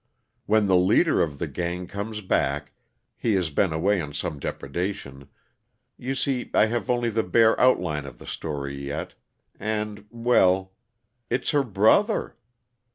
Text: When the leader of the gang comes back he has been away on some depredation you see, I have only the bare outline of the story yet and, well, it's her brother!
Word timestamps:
When 0.47 0.65
the 0.65 0.75
leader 0.75 1.21
of 1.21 1.37
the 1.37 1.45
gang 1.45 1.85
comes 1.85 2.21
back 2.21 2.73
he 3.15 3.35
has 3.35 3.51
been 3.51 3.71
away 3.71 4.01
on 4.01 4.13
some 4.13 4.39
depredation 4.39 5.29
you 5.95 6.15
see, 6.15 6.49
I 6.55 6.65
have 6.65 6.89
only 6.89 7.11
the 7.11 7.21
bare 7.21 7.53
outline 7.61 8.07
of 8.07 8.17
the 8.17 8.25
story 8.25 8.75
yet 8.87 9.13
and, 9.59 10.07
well, 10.09 10.73
it's 11.29 11.51
her 11.51 11.61
brother! 11.61 12.35